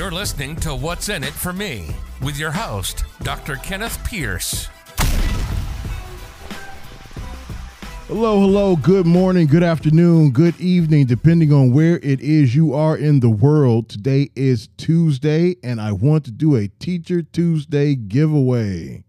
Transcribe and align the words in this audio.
You're 0.00 0.10
listening 0.10 0.56
to 0.60 0.74
What's 0.74 1.10
in 1.10 1.22
It 1.22 1.34
for 1.34 1.52
Me 1.52 1.90
with 2.22 2.38
your 2.38 2.52
host, 2.52 3.04
Dr. 3.22 3.56
Kenneth 3.56 4.02
Pierce. 4.02 4.66
Hello, 8.08 8.40
hello, 8.40 8.76
good 8.76 9.04
morning, 9.04 9.46
good 9.46 9.62
afternoon, 9.62 10.30
good 10.30 10.58
evening, 10.58 11.04
depending 11.04 11.52
on 11.52 11.74
where 11.74 11.98
it 11.98 12.18
is 12.22 12.56
you 12.56 12.72
are 12.72 12.96
in 12.96 13.20
the 13.20 13.28
world. 13.28 13.90
Today 13.90 14.30
is 14.34 14.70
Tuesday, 14.78 15.56
and 15.62 15.78
I 15.78 15.92
want 15.92 16.24
to 16.24 16.30
do 16.30 16.56
a 16.56 16.68
Teacher 16.68 17.20
Tuesday 17.20 17.94
giveaway. 17.94 19.04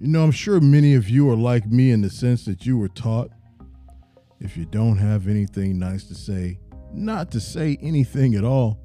You 0.00 0.08
know, 0.08 0.24
I'm 0.24 0.30
sure 0.30 0.60
many 0.60 0.94
of 0.94 1.10
you 1.10 1.28
are 1.28 1.36
like 1.36 1.66
me 1.66 1.90
in 1.90 2.00
the 2.00 2.08
sense 2.08 2.46
that 2.46 2.64
you 2.64 2.78
were 2.78 2.88
taught 2.88 3.28
if 4.40 4.56
you 4.56 4.64
don't 4.64 4.98
have 4.98 5.28
anything 5.28 5.78
nice 5.78 6.04
to 6.04 6.14
say, 6.14 6.58
not 6.92 7.30
to 7.32 7.40
say 7.40 7.78
anything 7.80 8.34
at 8.34 8.44
all. 8.44 8.78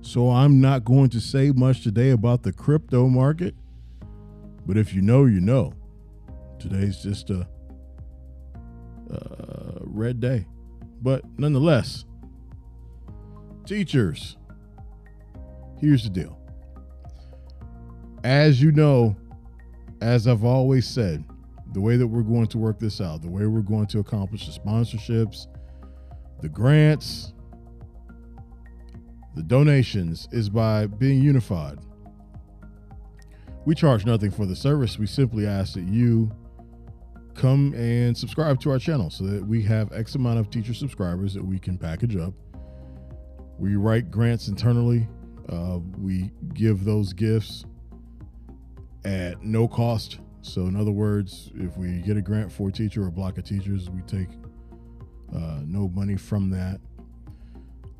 So 0.00 0.30
I'm 0.30 0.60
not 0.60 0.84
going 0.84 1.08
to 1.10 1.20
say 1.20 1.50
much 1.50 1.82
today 1.82 2.10
about 2.10 2.42
the 2.42 2.52
crypto 2.52 3.08
market 3.08 3.54
but 4.66 4.76
if 4.76 4.94
you 4.94 5.02
know, 5.02 5.24
you 5.24 5.40
know. 5.40 5.72
Today's 6.58 7.02
just 7.02 7.30
a, 7.30 7.46
a 9.10 9.80
red 9.80 10.20
day. 10.20 10.46
But 11.02 11.22
nonetheless, 11.38 12.04
teachers, 13.66 14.36
here's 15.78 16.04
the 16.04 16.10
deal. 16.10 16.38
As 18.22 18.62
you 18.62 18.72
know, 18.72 19.14
as 20.00 20.26
I've 20.26 20.44
always 20.44 20.88
said, 20.88 21.24
the 21.74 21.80
way 21.80 21.96
that 21.96 22.06
we're 22.06 22.22
going 22.22 22.46
to 22.46 22.58
work 22.58 22.78
this 22.78 23.00
out, 23.00 23.20
the 23.20 23.30
way 23.30 23.46
we're 23.46 23.60
going 23.60 23.86
to 23.88 23.98
accomplish 23.98 24.46
the 24.46 24.58
sponsorships, 24.58 25.46
the 26.40 26.48
grants, 26.48 27.34
the 29.34 29.42
donations 29.42 30.28
is 30.32 30.48
by 30.48 30.86
being 30.86 31.20
unified 31.20 31.78
we 33.64 33.74
charge 33.74 34.04
nothing 34.04 34.30
for 34.30 34.46
the 34.46 34.56
service. 34.56 34.98
We 34.98 35.06
simply 35.06 35.46
ask 35.46 35.74
that 35.74 35.84
you 35.84 36.30
come 37.34 37.74
and 37.74 38.16
subscribe 38.16 38.60
to 38.60 38.70
our 38.70 38.78
channel 38.78 39.10
so 39.10 39.24
that 39.24 39.44
we 39.44 39.62
have 39.62 39.92
X 39.92 40.14
amount 40.14 40.38
of 40.38 40.50
teacher 40.50 40.74
subscribers 40.74 41.34
that 41.34 41.44
we 41.44 41.58
can 41.58 41.78
package 41.78 42.16
up. 42.16 42.34
We 43.58 43.76
write 43.76 44.10
grants 44.10 44.48
internally. 44.48 45.08
Uh, 45.48 45.78
we 45.98 46.30
give 46.52 46.84
those 46.84 47.12
gifts 47.12 47.64
at 49.04 49.42
no 49.42 49.66
cost. 49.68 50.18
So, 50.44 50.66
in 50.66 50.76
other 50.76 50.92
words, 50.92 51.50
if 51.54 51.78
we 51.78 52.02
get 52.02 52.18
a 52.18 52.20
grant 52.20 52.52
for 52.52 52.68
a 52.68 52.72
teacher 52.72 53.02
or 53.02 53.10
block 53.10 53.38
of 53.38 53.44
teachers, 53.44 53.88
we 53.88 54.02
take 54.02 54.28
uh, 55.34 55.60
no 55.64 55.88
money 55.88 56.16
from 56.16 56.50
that. 56.50 56.80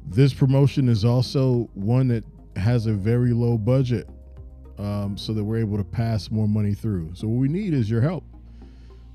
This 0.07 0.35
promotion 0.35 0.91
is 0.91 1.07
also 1.07 1.71
one 1.73 2.07
that 2.09 2.23
has 2.57 2.85
a 2.85 2.93
very 2.93 3.33
low 3.33 3.57
budget 3.57 4.11
um, 4.79 5.17
so 5.17 5.33
that 5.33 5.43
we're 5.43 5.57
able 5.57 5.79
to 5.79 5.85
pass 5.85 6.31
more 6.31 6.47
money 6.47 6.75
through. 6.75 7.13
So, 7.15 7.27
what 7.29 7.41
we 7.41 7.49
need 7.49 7.73
is 7.73 7.89
your 7.89 8.03
help. 8.03 8.25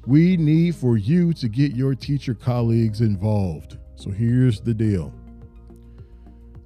We 0.08 0.36
need 0.36 0.76
for 0.76 0.98
you 0.98 1.32
to 1.34 1.48
get 1.48 1.76
your 1.76 1.94
teacher 1.94 2.34
colleagues 2.34 3.02
involved. 3.02 3.78
So, 3.96 4.10
here's 4.10 4.60
the 4.60 4.74
deal 4.74 5.14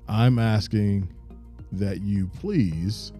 I'm 0.08 0.39
asking 0.39 1.14
that 1.73 2.00
you 2.02 2.28
please 2.28 3.11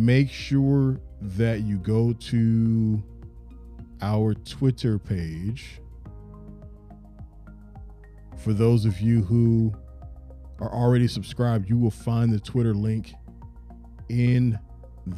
make 0.00 0.30
sure 0.30 0.98
that 1.20 1.60
you 1.60 1.76
go 1.76 2.14
to 2.14 3.02
our 4.00 4.32
Twitter 4.32 4.98
page. 4.98 5.80
For 8.38 8.54
those 8.54 8.86
of 8.86 8.98
you 9.02 9.22
who 9.22 9.74
are 10.58 10.72
already 10.72 11.06
subscribed, 11.06 11.68
you 11.68 11.76
will 11.76 11.90
find 11.90 12.32
the 12.32 12.40
Twitter 12.40 12.72
link 12.72 13.12
in 14.08 14.58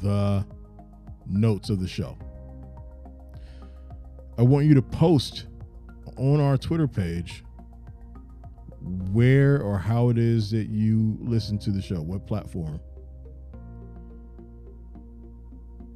the 0.03 0.45
notes 1.29 1.71
of 1.71 1.81
the 1.81 1.87
show. 1.87 2.19
I 4.37 4.43
want 4.43 4.67
you 4.67 4.75
to 4.75 4.83
post 4.83 5.47
on 6.17 6.41
our 6.41 6.57
Twitter 6.57 6.89
page 6.89 7.45
where 9.13 9.63
or 9.63 9.79
how 9.79 10.09
it 10.09 10.19
is 10.19 10.51
that 10.51 10.69
you 10.69 11.17
listen 11.21 11.57
to 11.61 11.71
the 11.71 11.81
show, 11.81 12.03
what 12.03 12.27
platform. 12.27 12.81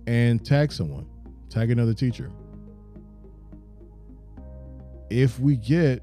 And 0.06 0.44
tag 0.44 0.72
someone, 0.72 1.06
tag 1.48 1.70
another 1.70 1.94
teacher. 1.94 2.30
If 5.10 5.38
we 5.40 5.56
get 5.56 6.02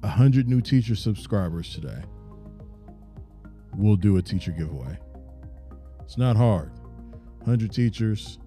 100 0.00 0.48
new 0.48 0.60
teacher 0.60 0.94
subscribers 0.94 1.72
today, 1.74 2.02
we'll 3.76 3.96
do 3.96 4.16
a 4.16 4.22
teacher 4.22 4.50
giveaway. 4.50 4.98
It's 6.00 6.18
not 6.18 6.36
hard. 6.36 6.72
100 7.38 7.72
teachers. 7.72 8.38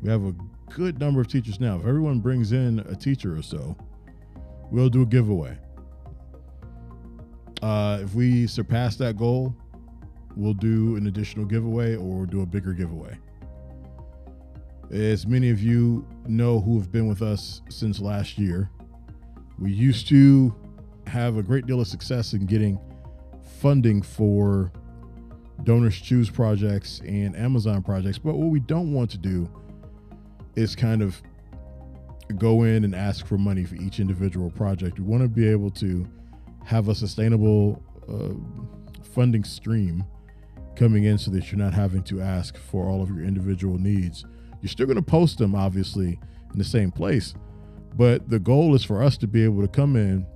We 0.00 0.10
have 0.10 0.24
a 0.24 0.34
good 0.70 0.98
number 0.98 1.20
of 1.20 1.28
teachers 1.28 1.60
now. 1.60 1.76
If 1.76 1.86
everyone 1.86 2.20
brings 2.20 2.52
in 2.52 2.80
a 2.80 2.94
teacher 2.94 3.36
or 3.36 3.42
so, 3.42 3.76
we'll 4.70 4.88
do 4.88 5.02
a 5.02 5.06
giveaway. 5.06 5.58
Uh, 7.62 8.00
if 8.02 8.14
we 8.14 8.46
surpass 8.46 8.96
that 8.96 9.16
goal, 9.16 9.54
we'll 10.36 10.54
do 10.54 10.96
an 10.96 11.06
additional 11.06 11.44
giveaway 11.44 11.96
or 11.96 12.26
do 12.26 12.42
a 12.42 12.46
bigger 12.46 12.72
giveaway. 12.72 13.18
As 14.90 15.26
many 15.26 15.50
of 15.50 15.62
you 15.62 16.06
know 16.26 16.60
who 16.60 16.78
have 16.78 16.92
been 16.92 17.06
with 17.08 17.22
us 17.22 17.62
since 17.68 18.00
last 18.00 18.38
year, 18.38 18.70
we 19.58 19.72
used 19.72 20.08
to 20.08 20.54
have 21.06 21.36
a 21.36 21.42
great 21.42 21.66
deal 21.66 21.80
of 21.80 21.86
success 21.86 22.32
in 22.32 22.46
getting 22.46 22.78
funding 23.60 24.02
for 24.02 24.72
DonorsChoose 25.62 26.32
projects 26.32 27.00
and 27.06 27.36
Amazon 27.36 27.82
projects. 27.82 28.18
But 28.18 28.34
what 28.34 28.50
we 28.50 28.60
don't 28.60 28.92
want 28.92 29.10
to 29.12 29.18
do 29.18 29.48
is 30.56 30.76
kind 30.76 31.02
of 31.02 31.20
go 32.36 32.64
in 32.64 32.84
and 32.84 32.94
ask 32.94 33.26
for 33.26 33.38
money 33.38 33.64
for 33.64 33.76
each 33.76 34.00
individual 34.00 34.50
project. 34.50 34.98
We 34.98 35.04
want 35.04 35.22
to 35.22 35.28
be 35.28 35.48
able 35.48 35.70
to 35.70 36.06
have 36.64 36.88
a 36.88 36.94
sustainable 36.94 37.82
uh, 38.08 39.04
funding 39.14 39.44
stream 39.44 40.04
coming 40.82 41.04
in 41.04 41.16
so 41.16 41.30
that 41.30 41.52
you're 41.52 41.60
not 41.60 41.72
having 41.72 42.02
to 42.02 42.20
ask 42.20 42.56
for 42.56 42.88
all 42.88 43.02
of 43.02 43.08
your 43.08 43.20
individual 43.20 43.78
needs. 43.78 44.24
You're 44.60 44.68
still 44.68 44.86
going 44.86 44.96
to 44.96 45.02
post 45.02 45.38
them, 45.38 45.54
obviously, 45.54 46.18
in 46.52 46.58
the 46.58 46.64
same 46.64 46.90
place. 46.90 47.34
But 47.94 48.28
the 48.28 48.40
goal 48.40 48.74
is 48.74 48.82
for 48.82 49.00
us 49.00 49.16
to 49.18 49.28
be 49.28 49.44
able 49.44 49.62
to 49.62 49.68
come 49.68 49.94
in 49.94 50.26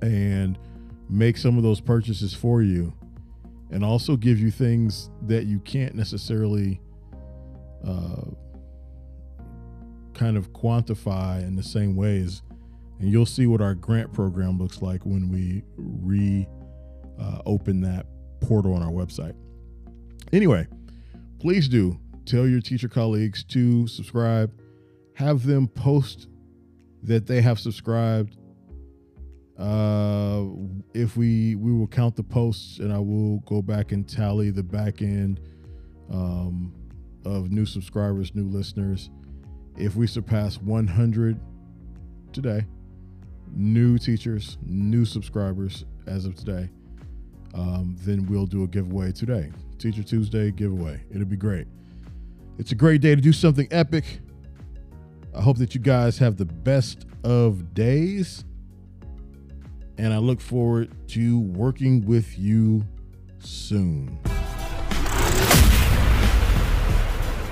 and 0.00 0.58
make 1.10 1.36
some 1.36 1.58
of 1.58 1.62
those 1.62 1.78
purchases 1.78 2.32
for 2.32 2.62
you 2.62 2.94
and 3.70 3.84
also 3.84 4.16
give 4.16 4.38
you 4.38 4.50
things 4.50 5.10
that 5.26 5.44
you 5.44 5.60
can't 5.60 5.94
necessarily 5.94 6.80
uh, 7.86 8.22
kind 10.14 10.38
of 10.38 10.54
quantify 10.54 11.42
in 11.42 11.54
the 11.54 11.62
same 11.62 11.96
ways 11.96 12.40
and 12.98 13.10
you'll 13.10 13.26
see 13.26 13.46
what 13.46 13.60
our 13.60 13.74
grant 13.74 14.10
program 14.10 14.58
looks 14.58 14.80
like 14.80 15.04
when 15.04 15.28
we 15.30 15.62
re 15.76 16.48
uh, 17.20 17.40
open 17.44 17.82
that 17.82 18.06
portal 18.40 18.74
on 18.74 18.82
our 18.82 18.92
website. 18.92 19.34
Anyway 20.32 20.66
please 21.38 21.68
do 21.68 21.98
tell 22.24 22.46
your 22.46 22.60
teacher 22.60 22.88
colleagues 22.88 23.44
to 23.44 23.86
subscribe. 23.86 24.52
Have 25.14 25.44
them 25.44 25.68
post 25.68 26.28
that 27.02 27.26
they 27.26 27.40
have 27.40 27.58
subscribed. 27.58 28.36
Uh, 29.58 30.44
if 30.94 31.16
we 31.16 31.56
we 31.56 31.72
will 31.72 31.88
count 31.88 32.14
the 32.14 32.22
posts, 32.22 32.78
and 32.78 32.92
I 32.92 32.98
will 32.98 33.40
go 33.40 33.60
back 33.60 33.90
and 33.90 34.08
tally 34.08 34.50
the 34.50 34.62
back 34.62 35.02
end 35.02 35.40
um, 36.10 36.72
of 37.24 37.50
new 37.50 37.66
subscribers, 37.66 38.34
new 38.34 38.46
listeners. 38.46 39.10
If 39.76 39.96
we 39.96 40.06
surpass 40.06 40.60
100 40.60 41.40
today, 42.32 42.66
new 43.52 43.98
teachers, 43.98 44.58
new 44.62 45.04
subscribers 45.04 45.84
as 46.06 46.24
of 46.24 46.34
today, 46.34 46.70
um, 47.54 47.96
then 48.00 48.26
we'll 48.26 48.46
do 48.46 48.64
a 48.64 48.66
giveaway 48.66 49.12
today. 49.12 49.50
Teacher 49.78 50.02
Tuesday 50.02 50.50
giveaway. 50.50 51.00
It'll 51.10 51.24
be 51.24 51.36
great. 51.36 51.66
It's 52.58 52.72
a 52.72 52.74
great 52.74 53.00
day 53.00 53.14
to 53.14 53.20
do 53.20 53.32
something 53.32 53.68
epic. 53.70 54.20
I 55.36 55.40
hope 55.40 55.58
that 55.58 55.74
you 55.74 55.80
guys 55.80 56.18
have 56.18 56.36
the 56.36 56.44
best 56.44 57.06
of 57.24 57.74
days 57.74 58.44
and 59.98 60.14
I 60.14 60.18
look 60.18 60.40
forward 60.40 60.90
to 61.08 61.40
working 61.40 62.06
with 62.06 62.38
you 62.38 62.84
soon. 63.40 64.18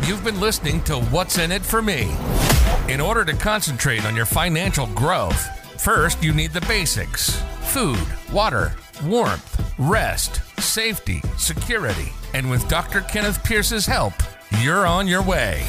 You've 0.06 0.22
been 0.22 0.38
listening 0.38 0.82
to 0.84 1.00
What's 1.00 1.38
in 1.38 1.50
It 1.50 1.62
for 1.64 1.82
Me. 1.82 2.08
In 2.88 3.00
order 3.00 3.24
to 3.24 3.34
concentrate 3.34 4.04
on 4.04 4.14
your 4.14 4.26
financial 4.26 4.86
growth, 4.88 5.80
first 5.80 6.22
you 6.22 6.32
need 6.32 6.52
the 6.52 6.60
basics 6.62 7.42
food, 7.62 7.98
water, 8.32 8.72
warmth, 9.04 9.55
rest, 9.78 10.40
safety, 10.60 11.22
security. 11.36 12.12
And 12.34 12.50
with 12.50 12.68
Dr. 12.68 13.02
Kenneth 13.02 13.42
Pierce's 13.44 13.86
help, 13.86 14.14
you're 14.60 14.86
on 14.86 15.06
your 15.06 15.22
way. 15.22 15.64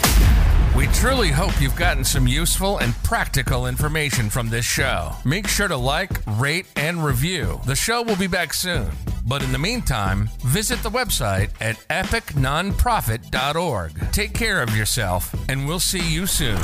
We 0.76 0.88
truly 0.88 1.30
hope 1.30 1.60
you've 1.60 1.76
gotten 1.76 2.04
some 2.04 2.28
useful 2.28 2.78
and 2.78 2.94
practical 3.04 3.66
information 3.66 4.30
from 4.30 4.50
this 4.50 4.66
show. 4.66 5.12
Make 5.26 5.48
sure 5.48 5.68
to 5.68 5.76
like, 5.76 6.12
rate, 6.38 6.68
and 6.76 7.04
review. 7.04 7.60
The 7.66 7.76
show 7.76 8.04
will 8.04 8.16
be 8.16 8.28
back 8.28 8.54
soon. 8.54 8.92
But 9.26 9.44
in 9.44 9.52
the 9.52 9.58
meantime, 9.58 10.30
visit 10.46 10.84
the 10.84 10.92
website 10.92 11.50
at 11.60 11.78
epicnonprofit.org. 11.90 14.12
Take 14.12 14.34
care 14.34 14.62
of 14.62 14.78
yourself, 14.78 15.36
and 15.50 15.68
we'll 15.68 15.80
see 15.80 16.14
you 16.14 16.28
soon. 16.28 16.60